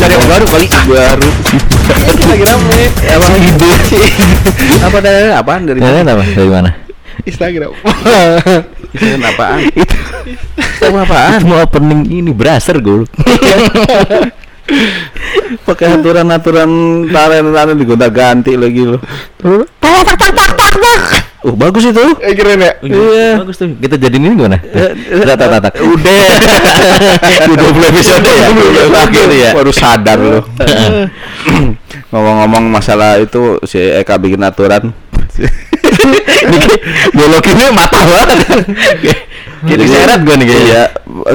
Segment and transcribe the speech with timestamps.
[0.00, 1.28] Dari yang baru kali baru.
[2.30, 3.70] lagi rame Emang ide
[4.78, 6.22] apa dari apaan dari apa?
[6.22, 6.70] Dari mana?
[7.26, 7.70] Instagram
[8.94, 9.58] Itu apaan?
[9.74, 9.96] Itu
[10.80, 11.40] Tahu apaan?
[11.44, 13.04] Mau opening ini brasser gue.
[15.66, 16.70] Pakai aturan-aturan
[17.10, 18.98] talent-talent digonta-ganti lagi lo.
[21.40, 22.04] Oh bagus itu.
[22.20, 23.40] Eh keren ya Iya.
[23.40, 23.72] Bagus tuh.
[23.80, 24.60] Kita jadiin ini gimana?
[24.60, 25.72] Tak tak tak.
[25.80, 26.24] Udah.
[27.48, 28.46] Udah 20 episode ya.
[28.52, 29.50] Udah Gitu ya.
[29.56, 30.40] Baru sadar lo.
[32.12, 34.92] Ngomong-ngomong masalah itu si Eka bikin aturan.
[37.16, 38.38] Biologinya matah banget.
[39.70, 40.68] Jadi seret gue nih kayaknya.
[40.72, 40.82] Iya,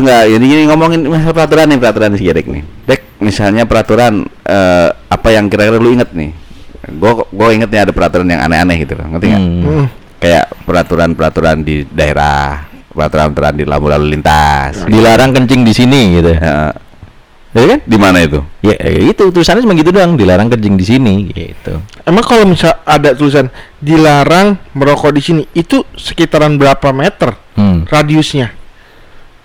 [0.02, 2.64] enggak, ini, ini ngomongin masalah peraturan nih, peraturan si Gerek nih.
[2.90, 6.34] Dek, misalnya peraturan eh, apa yang kira-kira lu inget nih?
[6.98, 9.44] Gue gue inget nih ada peraturan yang aneh-aneh gitu loh, ngerti nggak?
[9.46, 9.86] Hmm.
[10.26, 14.82] Kayak peraturan-peraturan di daerah, peraturan-peraturan di lampu lalu lintas.
[14.84, 16.34] Dilarang kencing di sini gitu.
[16.34, 16.74] Ya,
[17.54, 17.80] Ya kan?
[17.86, 18.42] di mana itu?
[18.60, 21.78] Ya, ya itu tulisannya cuma gitu doang, dilarang kencing di sini gitu.
[22.02, 27.86] Emang kalau misal ada tulisan dilarang merokok di sini, itu sekitaran berapa meter Hmm.
[27.86, 28.50] radiusnya?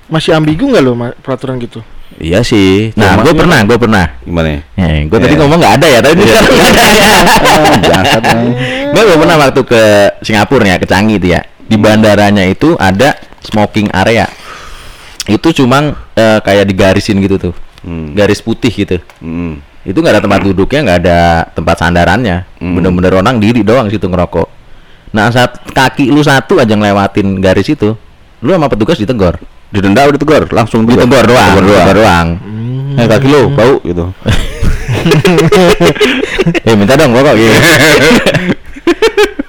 [0.09, 1.85] Masih ambigu nggak lo ma- peraturan gitu?
[2.17, 2.91] Iya sih.
[2.97, 4.17] Nah, gue pernah, gue pernah.
[4.21, 4.61] gimana ya?
[4.77, 5.39] Eh, gue tadi Ya.
[5.39, 6.27] ngomong nggak ada ya, tapi Iya.
[6.27, 6.51] sekarang
[7.79, 8.51] nggak ada ya.
[8.91, 9.83] Gue gue pernah waktu ke
[10.21, 11.41] Singapura ya, ke Changi itu ya.
[11.43, 14.27] Di bandaranya itu ada smoking area.
[15.25, 18.13] Itu cuma eh, kayak digarisin gitu tuh, Hmm.
[18.13, 18.99] garis putih gitu.
[19.23, 19.63] Hmm.
[19.81, 21.19] Itu nggak ada tempat duduknya, nggak ada
[21.55, 22.45] tempat sandarannya.
[22.59, 22.75] Hmm.
[22.77, 24.49] Bener-bener orang diri doang situ ngerokok.
[25.11, 27.95] Nah saat kaki lu satu aja ngelewatin garis itu,
[28.43, 29.39] lu sama petugas ditegor.
[29.71, 31.07] Didenda udah tegur, langsung tegur.
[31.07, 31.79] Ditegor doang, Tegur doang.
[31.79, 32.29] ditegor doang.
[32.99, 34.05] Eh, kaki lu bau gitu.
[36.67, 37.55] eh minta dong rokok gitu.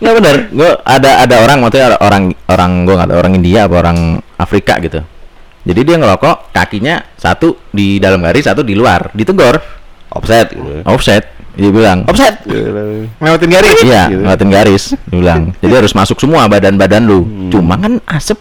[0.02, 3.60] Nggak bener, gue ada ada orang maksudnya ada orang orang gue nggak tahu orang India
[3.70, 3.98] apa orang
[4.36, 5.00] Afrika gitu.
[5.62, 9.62] Jadi dia ngerokok kakinya satu di dalam garis satu di luar, ditegor
[10.12, 10.82] Offset gitu.
[10.84, 11.24] offset.
[11.54, 12.44] Dia bilang Offset.
[12.44, 13.78] Ngelewatin garis?
[13.80, 14.20] Iya, Gitu.
[14.24, 14.84] ngeliatin garis.
[14.92, 15.42] Dia bilang.
[15.56, 17.20] Jadi harus masuk semua badan-badan lu.
[17.48, 18.40] Cuma kan asap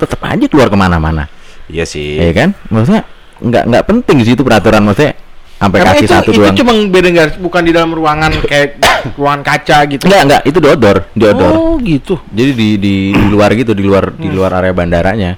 [0.00, 1.30] tetap aja keluar ke mana-mana,
[1.68, 2.18] Iya sih.
[2.18, 2.56] ya kan?
[2.66, 3.06] Maksudnya
[3.38, 5.14] nggak nggak penting sih itu peraturan maksudnya
[5.62, 6.56] sampai Karena kaki itu, satu itu doang.
[6.58, 8.68] cuma beda garis, bukan di dalam ruangan kayak
[9.18, 10.02] ruangan kaca gitu.
[10.10, 11.52] Enggak enggak itu diodor, diodor.
[11.54, 12.18] Oh gitu.
[12.34, 15.30] Jadi di, di di luar gitu, di luar di luar area bandaranya.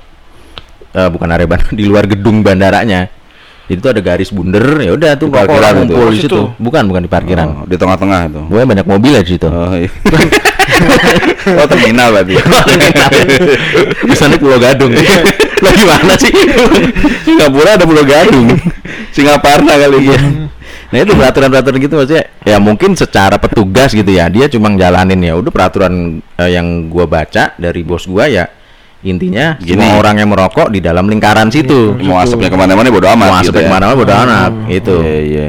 [0.97, 3.13] Eh bukan area bandar, di luar gedung bandaranya.
[3.65, 5.79] Jadi itu ada garis bunder, ya udah tuh parkiran itu.
[5.89, 6.37] ngumpul di situ.
[6.37, 6.41] situ.
[6.61, 7.47] Bukan, bukan di parkiran.
[7.49, 8.41] Oh, di tengah-tengah itu.
[8.53, 9.49] Gue banyak mobil ya di situ.
[9.49, 9.89] Oh, iya.
[11.61, 12.35] oh terminal berarti.
[14.09, 14.93] Di sana Pulau Gadung.
[15.65, 16.33] Lah gimana sih?
[17.25, 18.53] Singapura ada Pulau Gadung.
[19.11, 20.21] Singaparna kali ya.
[20.95, 25.35] Nah itu peraturan-peraturan gitu maksudnya ya mungkin secara petugas gitu ya dia cuma jalanin ya
[25.35, 28.47] udah peraturan eh, yang gua baca dari bos gua ya
[29.03, 29.75] intinya Gini.
[29.75, 33.27] semua orang yang merokok di dalam lingkaran situ Mau asapnya ke mana-mana bodo amat.
[33.27, 33.67] mau gitu asapnya ya.
[33.67, 35.47] ke mana-mana bodo amat itu Iya, iya.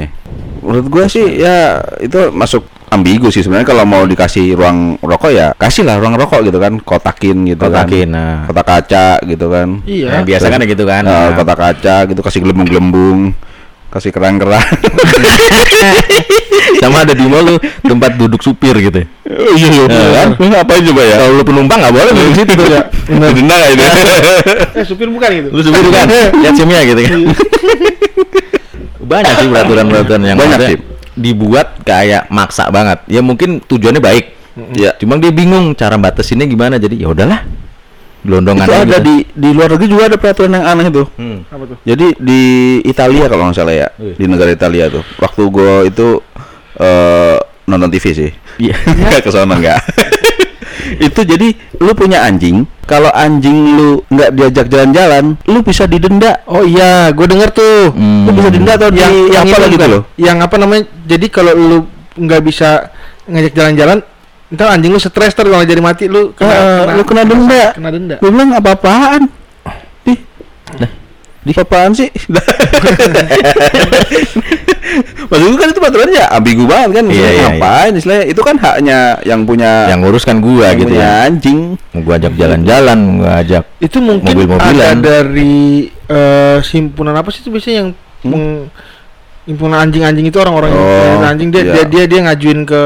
[0.66, 3.66] Menurut gua sih ya itu masuk ambigu sih sebenarnya.
[3.66, 8.10] Kalau mau dikasih ruang rokok ya kasih lah ruang rokok gitu kan kotakin gitu Kotakin,
[8.10, 8.38] kan nah.
[8.50, 9.68] kotak kaca gitu kan.
[9.86, 10.10] Iya.
[10.10, 13.30] Nah, biasa kan gitu kan Nah, Nah, kotak kaca gitu kasih gelembung-gelembung
[13.86, 14.60] kasih kerang-kerang.
[16.82, 19.06] Sama ada di mall lu tempat duduk supir gitu.
[19.24, 20.28] Oh, iya iya Ya kan?
[20.36, 21.16] ngapain coba ya.
[21.16, 22.82] Kalau lu penumpang nggak boleh duduk situ ya.
[23.06, 23.84] Denda nggak ini.
[24.76, 25.48] Eh supir bukan gitu.
[25.54, 26.06] lu supir kan
[26.42, 27.18] lihat simnya gitu kan
[29.06, 30.78] banyak sih peraturan-peraturan yang Banyak sih.
[31.14, 34.24] dibuat kayak maksa banget ya mungkin tujuannya baik
[34.74, 37.40] ya cuma dia bingung cara batasinnya gimana jadi ya udahlah
[38.20, 39.00] gelondongan itu aja ada gitu.
[39.00, 41.38] di di luar negeri juga ada peraturan yang aneh tuh Hmm.
[41.46, 41.76] Apa tuh?
[41.80, 42.40] Jadi di
[42.82, 44.12] Italia kalau nggak salah ya, Wih.
[44.12, 45.02] di negara Italia tuh.
[45.16, 46.18] Waktu gua itu
[46.76, 48.30] eh nonton TV sih.
[48.58, 48.74] Iya.
[48.76, 49.80] Nggak ke sana nggak.
[51.00, 51.48] itu jadi
[51.80, 56.40] lu punya anjing, kalau anjing lu nggak diajak jalan-jalan, lu bisa didenda.
[56.46, 57.92] Oh iya, gue denger tuh.
[57.92, 58.26] Hmm.
[58.28, 60.00] Lu bisa denda atau Yang di yang apa lagi tuh lo?
[60.16, 60.84] Yang apa namanya?
[61.06, 61.78] Jadi kalau lu
[62.16, 62.90] nggak bisa
[63.28, 63.98] ngajak jalan-jalan,
[64.54, 67.74] ntar anjing lu stres ter kalau jadi mati lu Ah, lu kena denda.
[67.74, 68.16] Kena denda.
[68.22, 69.28] Gue bilang apa-apaan?
[71.46, 72.10] Di apaan sih?
[75.26, 77.04] Maksud gue kan itu peraturannya ambigu banget kan.
[77.06, 78.24] Iya, iya, ngapain istilahnya?
[78.26, 81.58] Itu kan haknya yang punya yang ngurus kan gua yang gitu punya ya anjing.
[81.90, 84.96] mau gua ajak jalan-jalan gua ajak Itu mungkin Mobil-mobilan.
[84.96, 87.88] ada dari eh, simpunan apa sih itu biasanya yang
[88.24, 88.66] meng-
[89.44, 90.90] himpunan anjing-anjing itu orang-orang yang Hmm?
[90.90, 91.72] Oh, punya anjing dia, iya.
[91.72, 92.82] dia dia dia ngajuin ke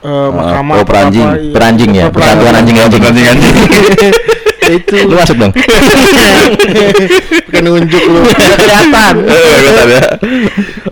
[0.00, 1.26] eh, mahkamah oh, peranjing.
[1.26, 1.52] apa, iya.
[1.52, 2.40] peranjing ya Oh, peranjing.
[2.40, 3.54] persatuan anjing-anjing anjing.
[4.70, 5.50] Ya itu lu masuk dong
[7.46, 10.02] bukan nunjuk lu kelihatan Eh, kelihatan ya.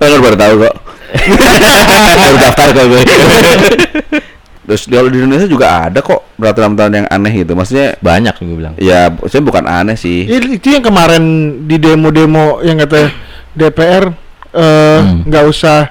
[0.04, 0.74] Lu baru tahu kok.
[2.18, 3.00] baru daftar kok gue
[4.68, 7.54] Terus di kalau di Indonesia juga ada kok peraturan-peraturan yang aneh gitu.
[7.54, 8.74] Maksudnya Banyak sih gue bilang.
[8.76, 10.26] ya saya bukan aneh sih.
[10.26, 11.22] Iya, itu yang kemarin
[11.64, 13.08] di demo-demo yang kata
[13.50, 14.12] DPR
[14.50, 15.24] eh, Hmm.
[15.24, 15.88] nggak usah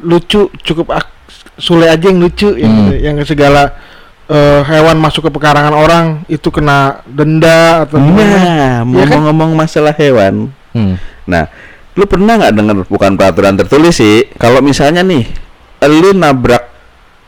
[0.00, 1.14] lucu, cukup ak-
[1.56, 2.84] Sule aja yang lucu, yang, Hmm.
[2.86, 2.94] gitu.
[3.00, 3.72] yang segala
[4.26, 8.36] eh, hewan masuk ke pekarangan orang itu kena denda atau gimana.
[8.36, 8.82] Nah, Iya kan?
[8.84, 10.50] ngomong-ngomong masalah hewan.
[10.74, 10.98] Hmm.
[11.24, 11.46] Nah,
[11.94, 14.28] lu pernah nggak dengar bukan peraturan tertulis sih?
[14.36, 15.24] Kalau misalnya nih,
[15.86, 16.66] lu nabrak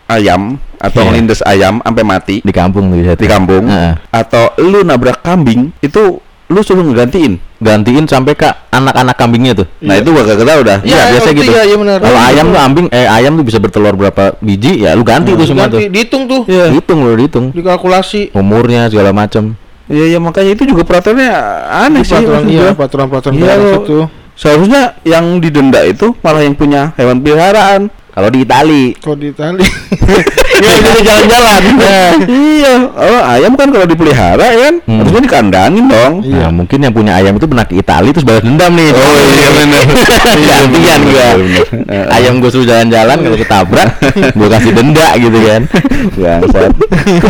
[0.06, 1.06] ayam atau Iya.
[1.10, 3.94] ngelindes ayam sampai mati Di kampung di kampung, Heeh.
[4.08, 7.47] atau lu nabrak kambing, itu lu suruh ngegantiin.
[7.58, 9.66] Gantiin sampai ke anak-anak kambingnya tuh.
[9.82, 10.78] Nah, itu gua gak tahu dah.
[10.86, 11.50] Iya, biasa ngerti, gitu.
[11.50, 11.96] Iya, iya benar.
[11.98, 15.34] Kalau Iya, ayam tuh ambing eh ayam tuh bisa bertelur berapa biji ya lu ganti
[15.34, 15.90] tuh semua Ganti, tuh.
[15.90, 16.70] dihitung tuh, Iya.
[16.70, 17.46] Hitung lu dihitung.
[17.50, 18.30] dikalkulasi.
[18.30, 19.58] Umurnya segala macam.
[19.90, 21.32] Iya, ya makanya itu juga peraturannya
[21.66, 22.14] aneh sih.
[22.14, 23.98] Peraturan, iya, peraturan-peraturan Iya, itu.
[24.38, 27.90] Seharusnya yang didenda itu malah yang punya hewan peliharaan.
[28.18, 29.62] Kalau di Itali Kok di Itali?
[30.58, 31.62] Iya, jadi jalan-jalan.
[32.58, 34.98] iya, oh, ayam kan kalau dipelihara ya kan Hmm.
[34.98, 36.26] harusnya dikandangin dong.
[36.26, 38.90] Nah, mungkin yang punya ayam itu pernah ke Itali terus balas dendam nih.
[38.90, 39.82] Oh iya benar.
[40.34, 41.28] Gantian gua.
[41.86, 43.88] Eh, Ayam gua suruh jalan-jalan kalau ketabrak,
[44.38, 45.62] gua kasih denda gitu kan.
[46.18, 46.72] Bangsat.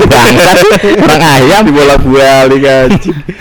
[0.09, 0.59] Bangsat
[0.97, 2.89] orang ayam dibolak-balik kan.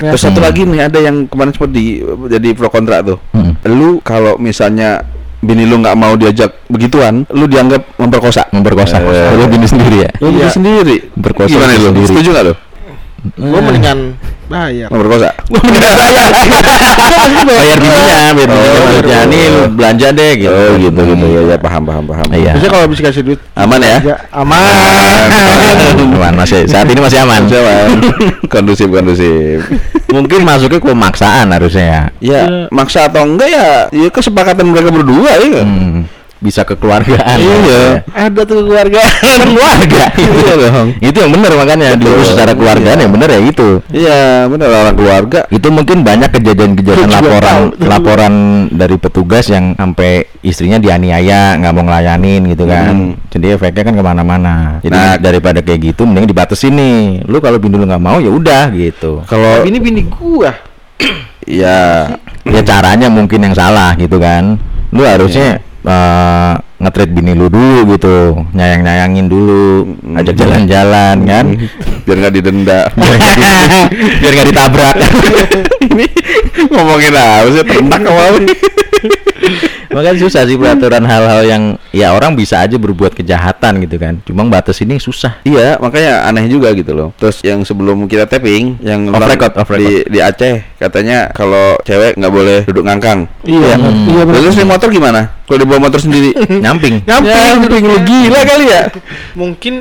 [0.04, 0.12] Ya.
[0.12, 0.48] Terus satu Hmm.
[0.52, 3.24] lagi nih ada yang kemarin sempat di jadi pro kontra tuh.
[3.32, 3.56] Hmm.
[3.64, 5.00] Lu kalau misalnya
[5.38, 8.50] bini lu nggak mau diajak begituan, lu dianggap memperkosa.
[8.50, 8.98] memperkosa.
[9.00, 9.38] Eh.
[9.38, 10.10] Lu bini sendiri ya.
[10.18, 10.50] Lu Iya.
[10.50, 11.14] sendiri.
[11.14, 11.94] Memperkosa Gimana lu?
[11.94, 12.08] sendiri.
[12.10, 12.54] Setuju nggak lu?
[13.34, 14.14] Gue mendingan
[14.48, 14.88] bayar.
[14.88, 15.30] Memperkosa.
[17.48, 19.32] Bayar bininya, bayar bininya Oh, maksudnya betul.
[19.32, 20.52] nih lu belanja deh gitu.
[20.54, 22.28] Oh gitu gitu ya ya paham paham paham.
[22.32, 22.52] Iya.
[22.56, 23.98] Biasanya kalau bisa kasih duit Aman ya?
[24.00, 25.28] aja aman.
[26.16, 27.42] Aman masih saat ini masih aman.
[28.48, 29.60] Kondusif kondusif.
[30.08, 32.02] Mungkin masuknya ke pemaksaan harusnya ya.
[32.18, 32.42] Ya,
[32.72, 35.62] maksa atau enggak ya, ya kesepakatan mereka berdua ya.
[35.68, 37.38] Hmm, bisa kekeluargaan.
[37.38, 38.06] Iya.
[38.14, 39.02] Ada tuh keluarga.
[39.42, 40.04] keluarga.
[40.38, 40.88] Iya dong.
[41.02, 42.14] itu yang benar makanya Betul.
[42.14, 43.04] diurus secara keluargaan Iya.
[43.04, 43.70] yang benar ya itu.
[43.90, 45.40] Iya, benar orang keluarga.
[45.50, 47.64] Itu mungkin banyak kejadian-kejadian laporan tahu.
[47.84, 48.34] laporan
[48.70, 52.94] dari petugas yang sampai istrinya dianiaya nggak mau ngelayanin gitu kan.
[52.94, 53.12] Hmm.
[53.34, 54.56] Jadi efeknya kan ke mana-mana.
[54.82, 55.18] Jadi Nah.
[55.18, 57.02] daripada kayak gitu, mending dibatasin nih.
[57.26, 59.26] Lu kalau bini lu nggak mau ya udah gitu.
[59.26, 60.54] Kalau Ini bini gua.
[61.48, 62.12] ya
[62.44, 64.60] ya caranya mungkin yang salah gitu kan
[64.92, 68.48] lu harusnya eh, nge-treat bini lu dulu gitu.
[68.54, 69.98] Nyayang nyayangin dulu.
[70.18, 71.46] Ajak jalan-jalan kan?
[72.06, 72.80] Biar nggak didenda.
[74.22, 74.96] biar nggak ditabrak.
[75.92, 76.06] Ini
[76.70, 77.64] ngomongin apa sih?
[77.66, 78.40] Ternak apa?
[79.88, 84.44] Makanya susah sih peraturan hal-hal yang ya orang bisa aja berbuat kejahatan gitu kan cuma
[84.46, 87.10] batas ini susah Iya, makanya aneh juga gitu loh.
[87.16, 91.80] Terus yang sebelum kita tapping, yang Off orang record, off di di Aceh katanya kalau
[91.82, 93.32] cewek nggak boleh duduk ngangkang.
[93.48, 94.12] Iya, Hmm.
[94.12, 94.42] iya benar.
[94.44, 95.22] Terus naik motor gimana?
[95.48, 96.36] Kalau dibawa motor sendiri?
[96.64, 98.84] nyamping Nyamping, Nyamping, lu gila kali ya?
[99.34, 99.74] Mungkin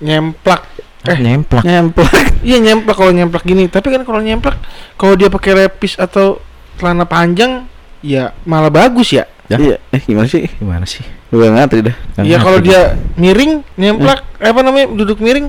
[0.00, 0.62] nyemplak.
[1.08, 2.12] Eh, nyemplak Nyemplak.
[2.48, 3.64] iya nyemplak kalau nyemplak gini.
[3.72, 4.56] Tapi kan kalau nyemplak,
[5.00, 6.40] kalau dia pakai lepis atau
[6.76, 7.64] celana panjang,
[8.00, 9.24] ya malah bagus ya.
[9.50, 9.58] Ya.
[9.58, 9.76] Iya.
[9.90, 10.46] Eh gimana sih?
[10.46, 11.96] gimana sih Gue ngatri dah.
[12.22, 15.46] Iya kalau dia miring, nyemplak, apa namanya, duduk miring.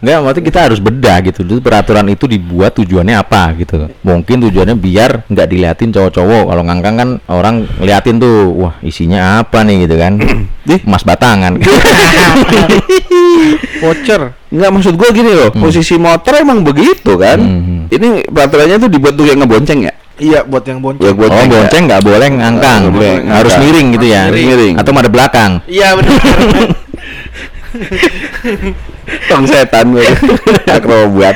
[0.00, 1.40] Enggak, maksudnya kita harus bedah gitu.
[1.44, 3.92] Dulu peraturan itu dibuat tujuannya apa gitu.
[4.00, 6.48] Mungkin tujuannya biar nggak diliatin cowok-cowok.
[6.48, 10.16] Kalau ngangkang kan orang ngeliatin tuh, wah isinya apa nih gitu kan.
[10.88, 11.60] Emas batangan.
[13.84, 14.32] Voucher.
[14.48, 17.36] Enggak maksud gua gini loh, posisi motor emang begitu kan?
[17.36, 17.80] Hmm.
[17.92, 19.92] Ini peraturannya tuh dibuat tuh yang ngebonceng ya?
[20.20, 21.00] Iya, buat yang bonceng.
[21.02, 22.00] Ya, buat- oh, Bonceng nggak?
[22.04, 22.80] boleh ngangkang.
[22.84, 23.60] Nggak boleh Harus ngangkang.
[23.64, 24.20] miring gitu ya.
[24.28, 24.74] Harus miring.
[24.76, 25.50] Atau madep belakang.
[25.64, 26.12] Iya benar.
[29.26, 30.06] Tong setan gue.
[30.68, 31.34] Akrobat.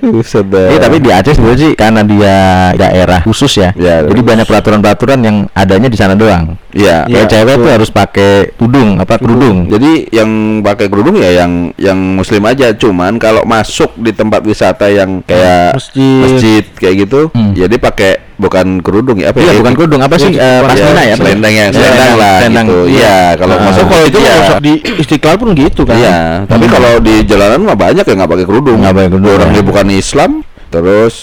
[0.00, 0.68] Buset dah.
[0.70, 2.36] Iya, tapi di Aceh sebenarnya sih karena dia
[2.74, 3.70] daerah khusus ya.
[3.74, 4.26] Ya, jadi khusus.
[4.26, 6.58] banyak peraturan-peraturan yang adanya di sana doang.
[6.72, 7.04] Iya.
[7.04, 9.68] Kayak cewek tuh harus pakai tudung, apa kerudung.
[9.68, 12.72] Jadi yang pakai kerudung ya yang yang muslim aja.
[12.72, 16.20] Cuman kalau masuk di tempat wisata yang kayak Masjid.
[16.22, 17.52] masjid kayak gitu, Hmm.
[17.52, 19.60] jadi pakai bukan kerudung ya apa Iya, ya?
[19.60, 20.32] bukan kerudung apa sih?
[20.32, 21.14] Ya, Eh, pasmina ya?
[21.14, 22.66] Selendang ya, Iya, selendang lah selendang.
[22.66, 22.80] gitu.
[22.90, 23.62] Iya, kalau Ah.
[23.62, 24.34] masuk kalau itu iya.
[24.34, 25.96] masuk di Istiqlal pun gitu kan.
[25.96, 26.72] Iya, tapi Hmm.
[26.72, 28.78] kalau di jalanan mah banyak yang nggak pakai kerudung.
[28.80, 29.54] Nggak pakai kerudung, Orang ya.
[29.54, 30.30] dia bukan Islam,
[30.68, 31.14] terus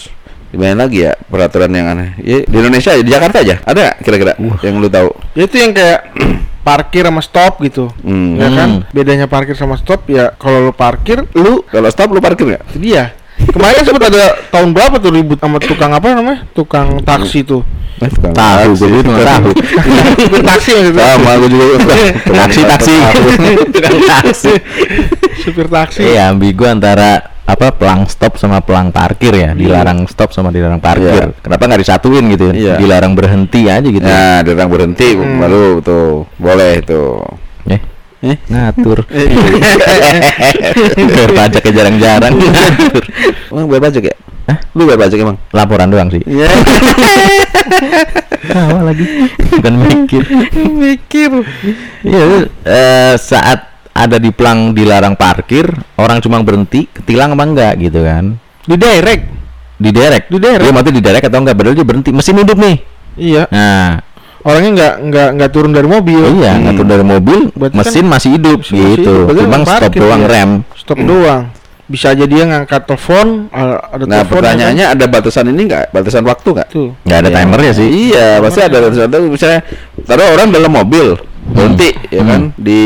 [0.49, 2.17] di mana lagi ya peraturan yang aneh?
[2.19, 4.33] Ya, di Indonesia di Jakarta aja ada kira-kira
[4.65, 5.09] yang lu tahu?
[5.37, 5.99] Ya, itu yang kayak
[6.67, 7.89] parkir sama stop gitu.
[8.01, 8.37] Hmm.
[8.37, 8.69] Ya kan?
[8.81, 8.93] Hmm.
[8.93, 12.63] Bedanya parkir sama stop ya kalau lu parkir lu Kalau stop lu parkir nggak?
[12.73, 13.13] itu dia.
[13.39, 16.43] Kemarin sempat ada tahun berapa tuh ribut sama tukang apa namanya?
[16.51, 17.63] Tukang taksi tuh.
[17.99, 18.83] Eh, tukang Tahu, taksi.
[18.85, 19.49] gue juga tahu.
[20.19, 21.03] Tukang taksi maksudnya.
[21.15, 21.65] Sama gue juga.
[22.29, 22.93] Taksi, taksi.
[23.69, 24.53] Tukang taksi.
[25.39, 26.01] Supir taksi.
[26.05, 27.11] Iya, ambigu antara
[27.43, 31.41] apa pelang stop sama pelang parkir ya dilarang stop sama dilarang parkir Iya.
[31.41, 32.77] kenapa nggak disatuin gitu Iya.
[32.77, 35.41] dilarang berhenti aja gitu Nah, dia orang berhenti Hmm.
[35.41, 37.25] baru tuh boleh tuh.
[38.29, 38.37] Eh?
[38.45, 38.99] Ngatur.
[41.09, 43.03] Bayar pajaknya jarang-jarang ngatur.
[43.49, 44.15] Emang bayar pajak ya?
[44.49, 44.57] Hah?
[44.77, 45.37] Lu bayar pajak emang?
[45.49, 46.21] Laporan doang sih.
[46.29, 46.47] Iya.
[48.49, 49.05] Tawa lagi.
[49.57, 50.23] Bukan mikir.
[50.77, 51.31] Mikir.
[52.05, 52.23] Iya,
[52.65, 55.67] eh, saat ada di plang dilarang parkir,
[55.99, 58.37] orang cuma berhenti, ketilang apa enggak gitu kan?
[58.63, 59.23] Di direct.
[59.79, 60.23] Di derek.
[60.31, 60.63] Di derek.
[60.63, 61.55] Dia mati di derek atau enggak?
[61.57, 62.77] Padahal dia berhenti, mesin hidup nih.
[63.19, 63.43] Iya.
[63.51, 63.99] Nah,
[64.39, 66.21] Orangnya nggak nggak nggak turun dari mobil.
[66.33, 66.63] iya, Hmm.
[66.65, 69.13] ngatur dari mobil, Berarti mesin masih hidup Mesin masih gitu.
[69.19, 70.31] hidup, Cuma emang stop parkir doang dia.
[70.31, 70.51] rem.
[70.73, 71.41] Stop doang.
[71.85, 75.83] Bisa aja dia ngangkat telepon, a- ada Nah telepon, pertanyaannya ada batasan ini nggak?
[75.89, 76.67] Batasan waktu nggak?
[76.67, 76.89] ya kan?
[77.03, 77.87] Nggak ada timernya sih.
[77.89, 79.27] Iya, pasti ada batasan waktu.
[79.27, 79.59] Misalnya,
[80.05, 81.07] taruh orang dalam mobil
[81.49, 82.29] berhenti, ya Hmm.
[82.29, 82.41] kan?
[82.55, 82.81] Di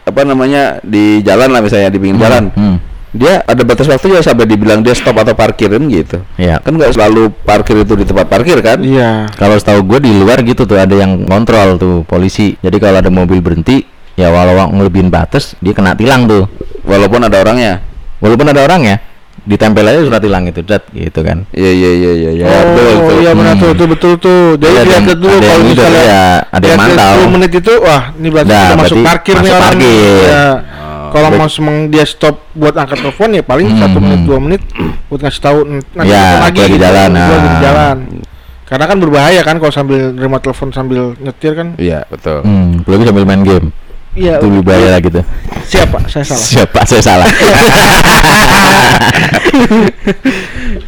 [0.00, 2.44] apa namanya di jalan lah misalnya di pinggir jalan.
[2.54, 2.76] Hmm.
[3.18, 6.22] Dia ada batas waktu ya sampai dibilang dia stop atau parkirin gitu.
[6.36, 6.62] Iya.
[6.62, 8.78] Kan nggak selalu parkir itu di tempat parkir kan?
[8.78, 9.26] Iya.
[9.34, 12.54] Kalau setahu gue di luar gitu tuh ada yang kontrol tuh polisi.
[12.56, 13.82] Jadi kalau ada mobil berhenti,
[14.14, 16.46] ya walau ngelebihin batas, dia kena tilang tuh.
[16.86, 17.82] Walaupun ada orangnya.
[18.18, 18.96] Walaupun ada orang ya,
[19.42, 21.42] ditempel aja surat tilang itu, dat gitu kan.
[21.50, 22.30] Iya iya iya iya.
[22.36, 23.16] Ya, oh betul, betul.
[23.18, 23.62] iya benar Hmm.
[23.62, 24.40] tuh, itu betul tuh.
[24.56, 27.12] Jadi Ada lihat yang- dulu ada kalau misalnya ya, ada yang mantau.
[27.14, 29.74] 10 menit itu, wah ini berarti Nah, udah masuk berarti parkir nih masuk orang.
[29.74, 29.98] nih.
[29.98, 30.22] parkir.
[30.22, 30.42] Iya.
[30.48, 30.77] Oh.
[31.10, 34.26] Kalau mau semeng dia stop buat angkat telepon ya paling Hmm, satu menit hmm.
[34.26, 34.62] dua menit
[35.06, 37.60] buat ngasih tahu nanti Ya, lagi gitu, jalan, gua lagi di nah.
[37.60, 37.96] jalan.
[38.64, 41.72] Karena kan berbahaya kan kalau sambil nerima telepon sambil nyetir kan.
[41.76, 42.44] Iya betul.
[42.44, 43.68] Hmm, apalagi sambil main game.
[44.12, 44.36] Iya.
[44.36, 45.20] Itu lebih bahaya lah gitu.
[45.64, 45.98] Siapa?
[46.06, 46.42] Saya salah.
[46.42, 47.28] Siapa saya salah?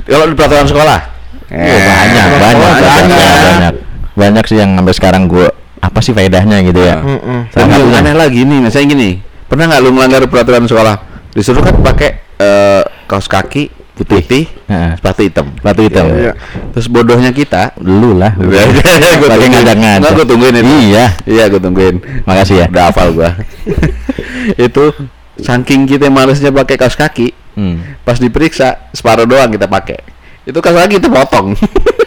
[0.02, 0.98] Kalau di peraturan sekolah?
[1.46, 2.70] Banyak, Eh, banyak, banyak.
[2.78, 3.74] banyak, banyak,
[4.14, 5.46] banyak sih yang sampai sekarang gue
[5.80, 7.02] apa sih faedahnya gitu ya?
[7.50, 7.98] Salah yang satunya.
[7.98, 9.10] aneh lagi nih, misalnya gini,
[9.50, 10.96] pernah nggak lu melanggar peraturan sekolah?
[11.34, 13.68] Disuruh kan pakai eh, kaos kaki
[14.00, 14.96] putih, Heeh.
[14.96, 15.46] sepatu hitam.
[15.60, 16.06] Sepatu hitam.
[16.08, 16.32] Iya.
[16.72, 18.32] Terus bodohnya kita, Lu lah.
[19.28, 19.76] Pakai.
[19.76, 20.64] Nggak, gua tungguin itu.
[20.88, 21.04] Iya.
[21.28, 22.00] iya gue tungguin.
[22.24, 22.66] Makasih ya.
[22.72, 23.36] Udah hafal gua.
[24.56, 24.84] itu
[25.36, 27.82] saking kita malesnya pakai kaos kaki, Hmm.
[28.06, 30.00] pas diperiksa separuh doang kita pakai.
[30.48, 31.52] Itu kaos kaki kita potong.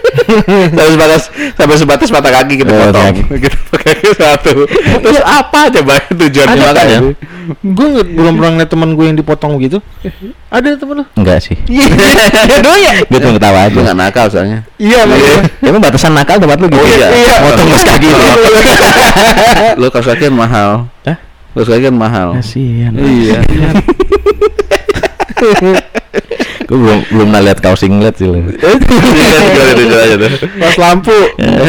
[0.74, 1.22] sampai sebatas
[1.54, 3.06] sampai sebatas mata kaki kita Oh, potong.
[3.06, 3.22] kaki.
[3.38, 4.54] Kita pakai satu.
[4.98, 7.00] Terus apa coba tujuannya makanya?
[7.62, 9.78] Gue belum pernah ngeliat teman gue yang dipotong gitu.
[10.48, 11.06] Ada temen lu?
[11.18, 11.58] Enggak sih.
[11.68, 11.86] Iya.
[12.48, 12.92] Dia doang ya?
[13.04, 13.80] Gue cuma ketawa aja.
[13.80, 14.60] Nggak nakal soalnya.
[14.80, 15.42] Iya, makanya.
[15.60, 16.80] Ya, Emang batasan nakal tempat lu gitu?
[16.80, 17.08] Oh, iya.
[17.12, 17.36] Iya.
[17.44, 18.10] Motong kaos kaki.
[19.80, 20.72] Lo kaos kaki kan mahal.
[21.04, 21.18] Hah?
[21.54, 22.28] Kaos kaki kan mahal.
[22.40, 22.94] Kasihan.
[22.96, 23.40] Iya.
[26.74, 28.42] Gue belum belum pernah lihat kaos singlet sih lu.
[30.58, 31.14] Pas lampu.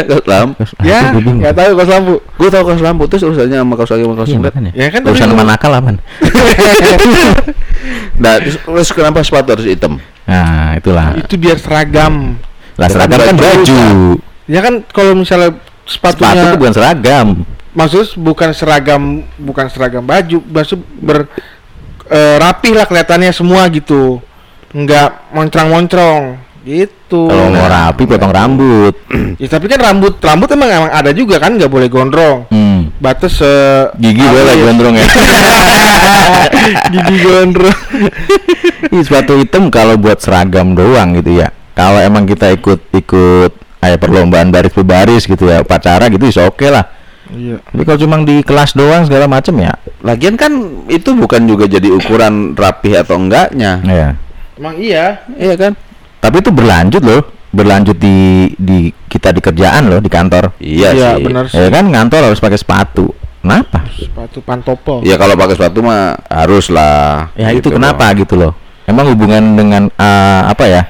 [0.08, 0.62] Kaos lampu.
[0.80, 2.14] Ya, Gua nggak tahu pas lampu.
[2.40, 4.54] Gue tau kaos lampu terus urusannya sama kaos kaki sama kaos Iya, singlet.
[4.72, 5.96] Ya kan Urusan sama lu- nakal aman.
[8.14, 10.00] Nah, terus, kenapa sepatu harus hitam?
[10.24, 11.18] Nah, itulah.
[11.18, 12.38] Itu biar seragam.
[12.80, 14.16] Lah seragam kan Baju.
[14.46, 15.52] Ya kan kalau misalnya
[15.84, 17.28] sepatunya Sepatu itu bukan seragam.
[17.74, 19.02] maksud bukan seragam
[19.34, 21.26] bukan seragam baju, maksud ber
[22.06, 24.22] eh, rapih lah kelihatannya semua gitu.
[24.74, 26.22] Enggak moncrong-moncrong
[26.64, 27.28] gitu.
[27.28, 28.94] Kalau mau rapi potong rambut.
[29.42, 32.46] Ya tapi kan rambut rambut emang emang ada juga kan nggak boleh gondrong.
[32.54, 32.90] Hmm.
[33.02, 34.62] Batas eh, Gigi boleh ya?
[34.62, 35.06] gondrong ya.
[36.94, 37.80] Gigi gondrong.
[38.94, 41.50] Ih, sepatu hitam kalau buat seragam doang gitu ya.
[41.74, 43.52] Kalau emang kita ikut ikut
[43.82, 46.86] kayak perlombaan baris berbaris gitu ya, upacara gitu is oke lah.
[47.34, 47.58] Iya.
[47.58, 49.74] Tapi kalau cuma di kelas doang segala macem ya,
[50.06, 50.52] Lagian kan
[50.86, 53.82] itu bukan juga jadi ukuran rapih atau enggaknya.
[53.82, 54.08] ya.
[54.54, 55.24] Emang iya.
[55.30, 55.72] Iya kan?
[56.18, 58.16] Tapi itu berlanjut loh, berlanjut di
[58.54, 60.56] di kita di kerjaan loh di kantor.
[60.56, 61.22] Iya, Iya, sih.
[61.22, 61.58] benar sih.
[61.58, 63.12] Ya kan kantor harus pakai sepatu.
[63.40, 63.84] Kenapa?
[63.90, 65.04] Sepatu pantopel.
[65.04, 67.28] Ya kalau pakai sepatu mah harus lah.
[67.34, 68.16] Ya itu Gitu kenapa loh.
[68.16, 68.52] gitu loh?
[68.84, 70.82] Emang hubungan dengan eh, apa ya?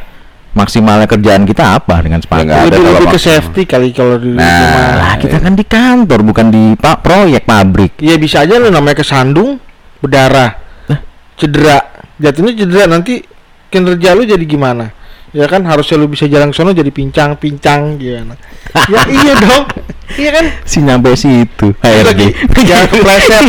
[0.55, 2.47] Maksimalnya kerjaan kita apa dengan sepatu?
[2.47, 4.87] nggak ada lebih kalau lebih ke safety kali kalau di Nah, rumah.
[4.95, 7.93] Lah kita kan di kantor bukan di pak proyek pabrik.
[7.99, 9.59] Iya bisa aja lu namanya kesandung
[9.99, 10.55] berdarah
[11.35, 11.83] cedera
[12.15, 13.19] jatuhnya cedera nanti
[13.75, 14.95] kinerja lu jadi gimana?
[15.35, 18.39] Ya kan harusnya lu bisa jalan sono jadi pincang-pincang gimana?
[18.93, 19.67] Ya iya dong.
[20.15, 20.45] Iya kan?
[20.63, 22.23] Si nyampe situ HRD.
[22.63, 23.45] jangan kepleset.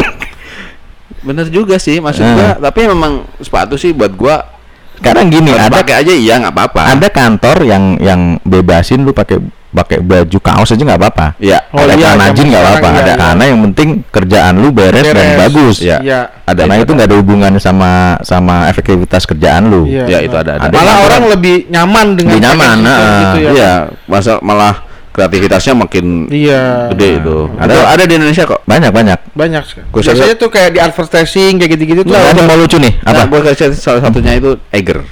[1.25, 2.33] Bener juga sih maksud Nah.
[2.33, 4.53] gua, tapi memang sepatu sih buat gua
[4.95, 6.81] Sekarang gini ada pakai aja iya nggak apa-apa.
[6.95, 9.43] ada kantor yang yang bebasin lu pakai
[9.75, 11.27] pakai baju kaos aja nggak apa-apa.
[11.37, 11.59] Iya.
[11.75, 12.87] Oh, ada iya, celana jeans nggak apa-apa.
[12.87, 13.15] iya, ada iya.
[13.19, 15.37] karena yang penting kerjaan lu beres, dan Beres.
[15.43, 15.75] bagus.
[15.83, 15.97] Iya.
[15.99, 16.19] Iya.
[16.47, 17.91] Ada Karena itu nggak ada hubungannya sama
[18.23, 19.83] sama efektivitas kerjaan lu.
[19.83, 20.05] Iya.
[20.07, 20.71] Ya itu ada ada.
[20.71, 23.73] Ada malah orang lebih nyaman dengan Lebih nyaman, nah, gitu ya Iya,
[24.07, 24.73] masa malah
[25.11, 27.37] kreativitasnya makin iya gede itu.
[27.55, 28.59] Nah, Ada itu- ada di Indonesia kok.
[28.67, 29.19] Banyak banyak.
[29.31, 32.99] banyak Gua biasanya tuh kayak di advertising kayak gitu-gitu tuh Nah, ada mau lucu nih
[33.03, 33.23] Apa?
[33.23, 33.23] apa?
[33.27, 35.03] gua kasih salah satunya itu Eiger.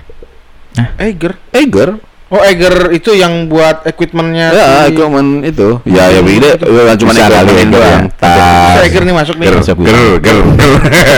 [0.99, 1.89] Eiger Eiger
[2.27, 5.77] Oh Eger itu yang buat equipmentnya Ya, si- equipment itu.
[5.83, 6.49] Ya, ya beda.
[6.57, 7.83] Ya, cuma equipment doang.
[7.83, 7.99] ya.
[8.03, 8.83] Bisa Tas.
[8.83, 10.71] Eger nih masuk nih Ger, ger, ger, ger.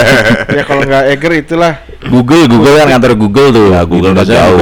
[0.59, 4.27] ya kalau nggak Eger itulah Google Google kan kantor Google tuh Ya, Google Di nggak
[4.27, 4.57] jauh.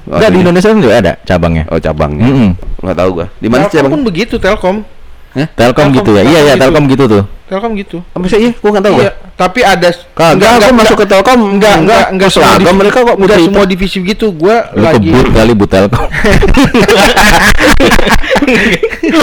[0.00, 0.16] juga.
[0.16, 2.24] Nggak, di Indonesia kan juga ada cabangnya Oh, cabangnya.
[2.24, 2.50] Mm-mm.
[2.78, 3.26] Nggak tahu gua.
[3.34, 3.90] Di mana cabang?
[3.90, 4.76] pun begitu Telkom
[5.30, 8.38] Telkom Telkom, gitu ya iya ya Telkom Telkom gitu tuh Telkom gitu Apa sih?
[8.40, 8.96] Iya, gua nggak tahu.
[8.98, 11.38] iya tapi ada Kagak, aku masuk ke Telkom.
[11.54, 14.34] enggak enggak enggak semua seragam divisi- mereka kok enggak putih semua divisi gitu.
[14.34, 16.10] Gua lu lagi kebut kali but Telkom.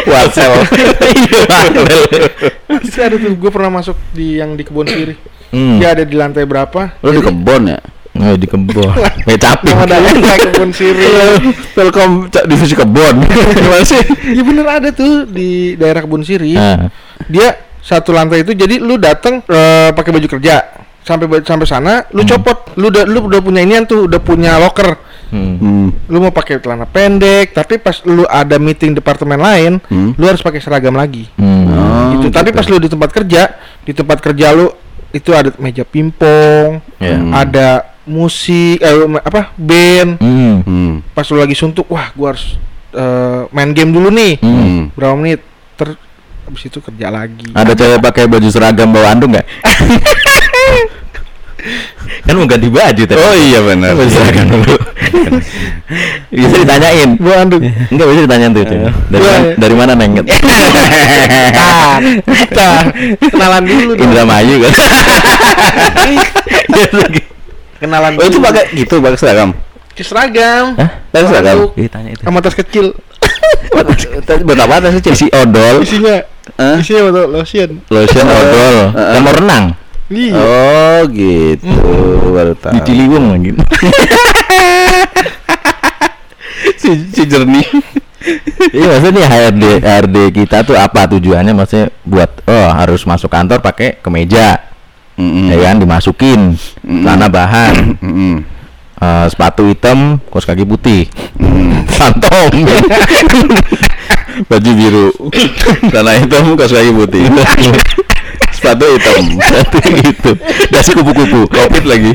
[0.08, 0.52] Watsel.
[2.72, 5.20] Masih ada tuh gua pernah masuk di yang di kebun sirih.
[5.52, 5.80] Hmm.
[5.80, 6.96] dia ada di lantai berapa?
[7.04, 7.80] Lu di kebon ya?
[8.16, 8.96] Oh, di kebon.
[9.28, 11.12] Kayak capek Nama daerah kebun sirih.
[11.76, 13.20] Telkom divisi kebon.
[13.60, 14.00] Gimana sih?
[14.32, 16.56] ya bener ada tuh di daerah kebun sirih.
[16.56, 16.88] Nah,
[17.28, 20.74] dia satu lantai itu jadi lu datang eh, pakai baju kerja
[21.06, 24.98] sampai sampai sana lu copot lu udah lu udah punya inian tuh udah punya locker
[25.30, 25.54] hmm.
[25.62, 25.88] Hmm.
[26.10, 30.18] lu mau pakai celana pendek tapi pas lu ada meeting departemen lain Hmm.
[30.18, 31.70] lu harus pakai seragam lagi Hmm.
[31.70, 33.54] Oh, gitu tapi pas lu di tempat kerja
[33.86, 34.74] di tempat kerja lu
[35.14, 37.16] itu ada meja pingpong Ya.
[37.16, 37.32] Hmm.
[37.32, 37.68] ada
[38.04, 40.56] musik eh, apa band Hmm.
[40.66, 40.94] Hmm.
[41.14, 42.58] pas lu lagi suntuk wah gua harus
[42.92, 44.90] eh, main game dulu nih Hmm.
[44.98, 45.94] berapa menit ter
[46.46, 49.46] habis itu kerja lagi Ada cewek pakai baju seragam bawa andung nggak?
[52.22, 53.18] kan mau ganti baju tadi.
[53.18, 53.98] Oh iya benar.
[53.98, 54.76] Baju seragam dulu.
[56.38, 57.10] bisa ditanyain.
[57.18, 57.62] Bawa andung.
[57.66, 58.64] Enggak bisa ditanyain tuh.
[58.64, 58.78] Cen.
[59.10, 59.56] Dari, Iya, mana, iya.
[59.58, 60.12] dari mana neng?
[61.50, 62.02] Tar,
[62.54, 62.84] tar.
[63.34, 64.06] kenalan dulu dong.
[64.06, 64.74] Indramayu kan.
[67.76, 68.46] Kenalan Oh itu dulu.
[68.46, 69.50] pakai gitu pakai seragam.
[69.96, 70.66] Seragam.
[70.78, 70.90] Hah?
[71.10, 71.56] Pakai seragam.
[71.66, 71.72] Anduk.
[71.82, 72.22] Ih, tanya itu.
[72.22, 72.86] Sama tas kecil.
[74.46, 75.12] Buat apa tas kecil?
[75.14, 76.22] Isi odol, Isinya
[76.78, 77.70] Isinya betul lotion.
[77.90, 78.76] lotion odol,
[79.20, 79.66] mau renang
[80.06, 80.38] Iya.
[80.38, 81.66] Oh gitu,
[82.30, 82.78] baru tahu.
[82.78, 83.58] di Ciliwung gitu.
[86.78, 87.66] si, si jernih.
[88.74, 94.02] Iya maksudnya HRD HRD kita tuh apa tujuannya maksudnya buat oh harus masuk kantor pakai
[94.02, 94.66] kemeja
[95.14, 95.54] Mm-mm.
[95.54, 98.42] ya kan dimasukin celana bahan Mm-mm.
[98.98, 101.06] eh, sepatu hitam kaos kaki putih
[101.38, 101.86] Mm.
[101.86, 102.50] phantom
[104.46, 105.08] Baju biru,
[105.90, 107.24] celana hitam, kaos kaki putih.
[108.56, 109.24] Sepatu hitam.
[109.42, 110.32] Sepatu gitu
[110.70, 112.12] dasi kupu-kupu Covid lagi.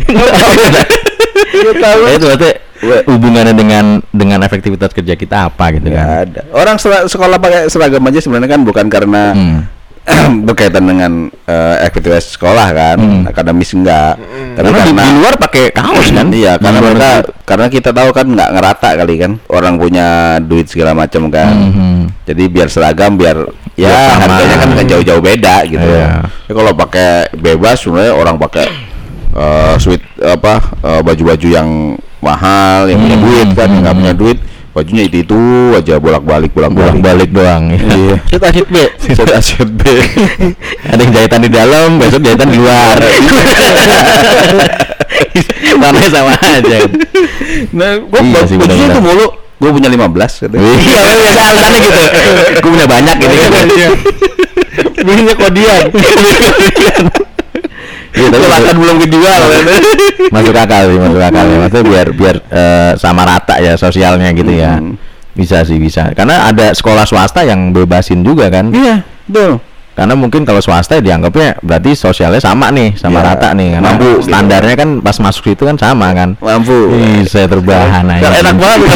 [1.74, 2.00] Tahu.
[2.16, 2.50] Itu berarti
[3.11, 6.40] hubungannya dengan dengan efektivitas kerja kita apa gitu kan ada.
[6.57, 9.61] Orang sekolah pakai seragam aja sebenarnya kan bukan karena Hmm.
[10.48, 11.12] berkaitan dengan
[11.44, 13.22] eh, aktivitas sekolah kan, Hmm.
[13.28, 14.16] akademis enggak.
[14.56, 17.10] Tapi karena di, karena di luar pakai kaos kan Iya, karena mereka
[17.44, 19.32] karena kita tahu kan nggak ngerata kali kan.
[19.46, 21.52] Orang punya duit segala macam kan.
[21.52, 21.92] Mhm.
[22.26, 23.36] Jadi biar seragam biar
[23.78, 24.20] ya sama.
[24.26, 25.84] harganya kan nggak jauh-jauh beda gitu.
[25.84, 26.08] Iya.
[26.26, 28.66] Ya, kalau pakai bebas sebenarnya orang pakai
[29.30, 31.68] eh sweet apa eh, baju-baju yang
[32.20, 34.02] mahal, yang punya Hmm, duit kan, yang nggak hmm.
[34.04, 34.38] punya duit
[34.70, 35.38] bajunya itu itu
[35.74, 36.94] aja bolak-balik bolak-balik.
[37.02, 37.78] bolak-balik doang ya.
[37.83, 38.16] Iya.
[38.30, 38.76] Set asit B.
[39.00, 39.83] Set A, set B.
[40.94, 42.96] ada yang jahitan di dalam besok jahitan di luar
[45.80, 46.78] warnanya sama aja
[47.72, 49.26] Nah, gua Iya sih, bajunya itu mulu.
[49.59, 50.72] Gua punya 15 katanya.
[50.72, 52.00] iya biasa alasannya gitu
[52.56, 53.50] gue punya banyak gitu kan
[55.00, 55.85] Belinya kodian.
[58.11, 59.40] Iya, tapi belum kejual.
[60.29, 64.51] masuk akal sih masuk akal ya maksudnya biar biar eh, sama rata ya sosialnya gitu
[64.51, 64.99] ya Hmm.
[65.31, 69.62] bisa sih bisa karena ada sekolah swasta yang bebasin juga kan Iya, betul.
[69.90, 73.87] karena mungkin kalau swasta ya dianggapnya berarti sosialnya sama nih sama Iya, rata nih karena
[73.87, 74.27] mampu gitu.
[74.27, 76.77] standarnya kan pas masuk situ kan sama kan Mampu.
[76.90, 78.23] Ih, saya terbahan aja.
[78.27, 78.90] Dan enak banget.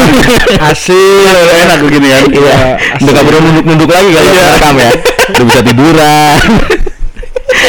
[0.60, 1.26] Asik.
[1.62, 2.22] enak begini kan.
[2.30, 2.56] Iya,
[2.98, 4.46] udah gak perlu nunduk-nunduk lagi kalau Iya.
[4.50, 4.90] rekam ya.
[5.30, 6.38] Udah bisa tiduran.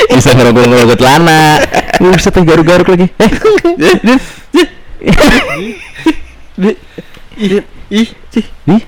[0.09, 1.59] bisa ngerogol-ngerogol celana.
[1.97, 3.07] Bisa tuh garuk-garuk lagi.
[6.55, 6.75] Eh,
[7.91, 8.47] Ih, ih.
[8.65, 8.81] ih.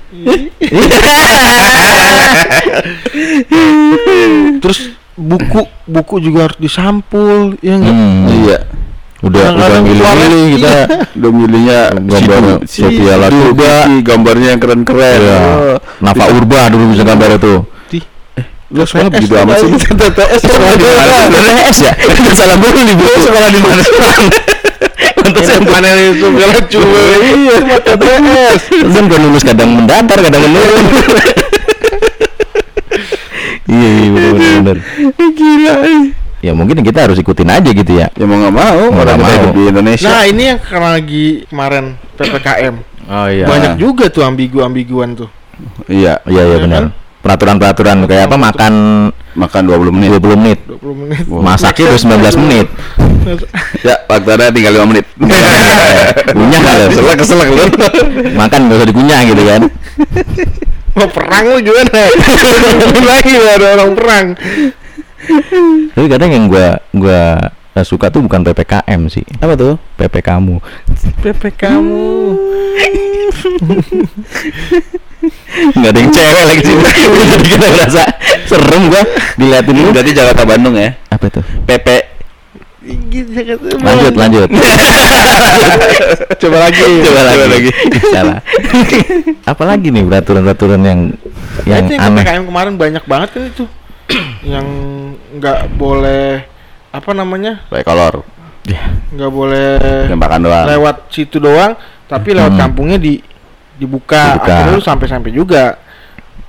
[4.59, 4.79] Terus
[5.13, 7.93] buku buku juga harus disampul ya enggak?
[7.93, 8.59] Hmm, Iya.
[9.17, 10.73] udah udah milih-milih kita.
[11.17, 13.89] Udah milihnya Gambar si Sofia Lacuba.
[14.05, 15.19] gambarnya yang keren-keren.
[15.21, 15.37] Iya.
[15.41, 15.77] Oh.
[16.01, 17.53] Nafa Urba dulu bisa gambar itu.
[18.75, 19.71] Lu sekolah begitu amat sih.
[19.71, 21.15] TTS Sekolah di mana?
[21.31, 21.91] TTS ya?
[22.33, 23.19] Salah dulu di buku.
[23.21, 23.81] Sekolah di mana?
[25.17, 26.83] Pantes yang Mana itu segala cuy.
[27.17, 28.61] Iya, cuma TTS.
[28.85, 30.85] Kan gak lulus kadang mendatar kadang menurun.
[33.67, 34.77] iya iya bener bener, bener.
[35.31, 35.73] Gila.
[36.37, 38.07] Ya mungkin kita harus ikutin aja gitu ya.
[38.13, 39.51] Ya mau nggak mau, Mau nggak kita mau.
[39.51, 40.07] di Indonesia.
[40.07, 42.75] Nah, ini yang karena lagi kemarin PPKM.
[43.07, 43.45] Oh iya.
[43.47, 45.29] Banyak juga tuh ambigu-ambiguan tuh.
[45.87, 46.19] Iya.
[46.23, 46.81] Iya iya Ya benar.
[46.83, 47.06] kan?
[47.19, 48.73] Peraturan-peraturan kayak apa makan
[49.37, 50.09] Makan 20 menit.
[50.17, 51.21] 20 menit 20 menit.
[51.29, 52.01] masaknya udah
[52.33, 52.67] 19 menit
[53.85, 55.05] Ya, waktu ada tinggal 5 menit.
[56.31, 56.85] Kunyah nggak lu?
[56.89, 57.63] Keselak keselak lu.
[58.33, 59.61] makan gak usah dikunyah gitu kan
[60.95, 62.01] Mau perang lu gimana?
[63.03, 64.25] Lagi lu ada orang perang.
[65.91, 67.21] tapi kadang yang gua gua
[67.75, 69.75] eh, suka tuh bukan ppkm sih Apa tuh?
[69.93, 70.57] pp kamu
[71.19, 72.33] PP kamu.
[75.73, 78.03] nggak ada yang cewek lagi sih jadi kita merasa
[78.45, 79.03] serem gua
[79.35, 80.93] diliatin Ini lu berarti Jakarta Bandung ya.
[81.07, 81.87] apa tuh PP
[83.77, 84.49] lanjut lanjut
[86.37, 86.79] Coba lagi.
[87.01, 87.69] coba lagi, Coba lagi.
[88.07, 88.37] salah
[89.43, 90.99] apalagi nih peraturan-peraturan yang
[91.65, 93.65] yang Itu aneh PPKM kemarin banyak banget kan itu.
[94.53, 94.65] yang
[95.33, 96.45] nggak boleh
[96.89, 97.59] apa namanya?
[97.67, 98.23] Pakai kolor.
[98.63, 100.65] Ya, nggak boleh Tembakan doang.
[100.67, 101.75] lewat situ doang
[102.05, 102.61] tapi lewat Hmm.
[102.61, 103.19] kampungnya di
[103.77, 104.49] dibuka, Dibuka.
[104.51, 105.63] akhirnya lu sampai-sampai juga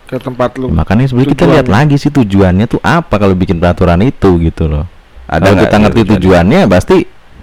[0.05, 4.01] ke tempat lu makanya sebenarnya kita lihat lagi sih tujuannya tuh apa kalau bikin peraturan
[4.01, 4.89] itu gitu loh
[5.27, 6.17] Ada kalau kita ngerti tujuannya?
[6.17, 6.97] tujuannya pasti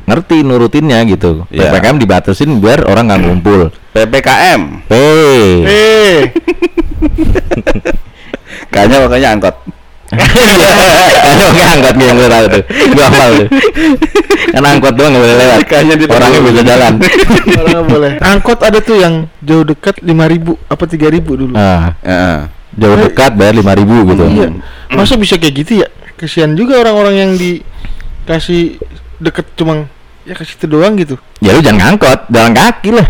[0.06, 1.70] ngerti nurutinnya gitu Iya.
[1.70, 4.62] ppkm dibatasin biar orang nggak ngumpul PPKM.
[4.86, 4.94] p
[5.64, 6.20] eh
[8.68, 9.56] Kayaknya makanya angkot.
[10.14, 13.48] Ayo nggak angkot gue yang gue tahu tuh gue hafal tuh?
[14.54, 15.60] Karena angkot doang nggak boleh lewat.
[16.14, 16.94] Orangnya bisa jalan.
[17.02, 18.12] Orang nggak boleh.
[18.22, 20.14] Angkot ada tuh yang jauh dekat 5000
[20.70, 21.54] apa 3000 dulu.
[21.58, 21.98] Ah.
[22.06, 22.38] Heeh.
[22.76, 24.24] jauh dekat bayar lima ribu gitu.
[24.30, 24.52] iya.
[24.94, 25.88] Masa bisa kayak gitu ya?
[26.20, 28.78] Kesian juga orang-orang yang dikasih
[29.18, 29.90] deket cuma
[30.28, 31.18] ya kasih itu doang gitu.
[31.42, 33.08] Ya lu jangan ngangkot jalan kaki lah.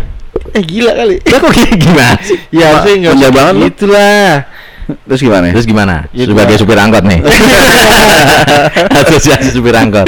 [0.56, 1.16] Eh gila kali.
[1.28, 2.38] Ya kok kayak gimana sih?
[2.54, 4.55] Ya harusnya nggak manja usah banget gitu lah
[4.86, 5.50] Terus gimana?
[5.50, 7.20] terus gimana Ya, sebagai supir angkot nih
[9.02, 10.08] asosiasi supir angkot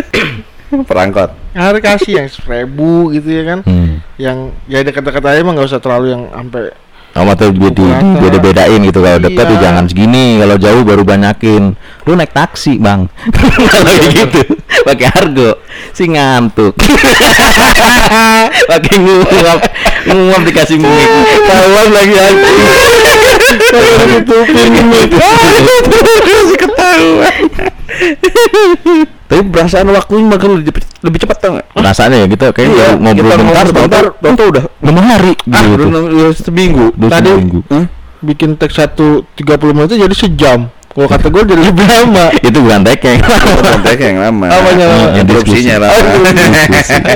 [0.83, 1.31] perangkot.
[1.55, 4.03] harus kasih yang seribu gitu ya kan hmm.
[4.19, 4.37] yang
[4.67, 6.69] ya dekat-dekat aja emang nggak usah terlalu yang sampai
[7.07, 8.19] Kamu tuh di, di, Rata.
[8.21, 9.63] beda-bedain gitu kalau dekat tuh Iya.
[9.65, 11.73] jangan segini, kalau jauh baru banyakin.
[12.05, 13.09] Lu naik taksi, Bang.
[13.33, 14.41] kalau kayak gitu,
[14.85, 15.57] pakai argo,
[15.97, 16.77] si ngantuk.
[18.69, 19.59] pakai nguap,
[20.09, 21.09] nguap dikasih mic.
[21.43, 22.57] Tawar lagi anjing.
[24.17, 24.73] tutupin
[25.09, 27.35] Kasih ketahuan.
[29.27, 31.67] Tapi perasaan waktunya bakal lebih, lebih cepat tau nggak?
[31.75, 35.61] Rasanya ya kita kayak Iya, ngobrol kita bentar, ngobrol bentar, bentar, udah lima hari ah
[35.65, 35.83] gitu.
[35.83, 36.85] udah, seminggu.
[36.93, 37.59] Udah Tadi- seminggu.
[37.67, 37.85] Hah?
[38.17, 42.57] bikin teks satu 30 menit itu jadi sejam kalau kata gue jadi lebih lama Itu
[42.57, 43.21] bukan tekeng.
[43.21, 44.47] Kontak yang lama.
[44.49, 45.07] Apanya lama?
[45.13, 45.85] Yang produksinya Diskusi.
[45.85, 47.13] lama.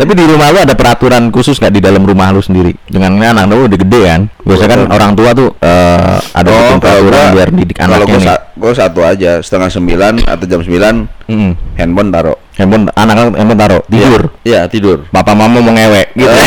[0.00, 2.72] Tapi di rumah lu ada peraturan khusus nggak di dalam rumah lu sendiri?
[2.88, 4.22] Dengan ini anak lu udah gede kan?
[4.40, 8.24] Biasanya kan orang tua tuh eh, ada Oh, peraturan gua- biar didik anaknya gua, nih.
[8.24, 10.94] sa- gua satu aja, setengah sembilan atau jam sembilan
[11.28, 11.52] Mm.
[11.76, 12.38] handphone taruh.
[12.56, 14.22] Handphone anak handphone taruh tidur.
[14.40, 15.04] Iya tidur.
[15.10, 16.32] Bapak mama mau ngewek gitu.